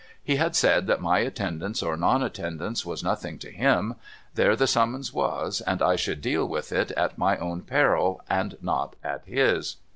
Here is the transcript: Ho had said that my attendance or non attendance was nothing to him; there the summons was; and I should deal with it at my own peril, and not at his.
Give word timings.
Ho 0.27 0.35
had 0.35 0.55
said 0.55 0.87
that 0.87 0.99
my 0.99 1.19
attendance 1.19 1.83
or 1.83 1.95
non 1.95 2.23
attendance 2.23 2.83
was 2.83 3.03
nothing 3.03 3.37
to 3.37 3.51
him; 3.51 3.97
there 4.33 4.55
the 4.55 4.65
summons 4.65 5.13
was; 5.13 5.61
and 5.67 5.79
I 5.79 5.95
should 5.95 6.21
deal 6.21 6.47
with 6.47 6.71
it 6.71 6.89
at 6.93 7.19
my 7.19 7.37
own 7.37 7.61
peril, 7.61 8.19
and 8.27 8.57
not 8.63 8.95
at 9.03 9.23
his. 9.25 9.75